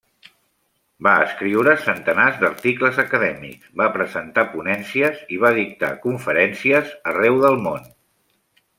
Va 1.07 1.11
escriure 1.25 1.75
centenars 1.83 2.39
d'articles 2.45 2.97
acadèmics, 3.05 3.69
va 3.83 3.89
presentar 3.99 4.49
ponències 4.57 5.23
i 5.37 5.41
va 5.47 5.55
dictar 5.61 5.95
conferències 6.09 6.95
arreu 7.15 7.43
del 7.49 7.63
món. 7.69 7.89